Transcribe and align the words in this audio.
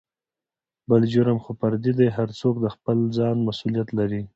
بل 0.89 1.01
جرم 1.13 1.37
خو 1.43 1.51
فردي 1.59 1.91
دى 1.99 2.07
هر 2.17 2.29
څوک 2.39 2.55
دخپل 2.67 2.97
ځان 3.17 3.35
مسولېت 3.47 3.89
لري. 3.99 4.21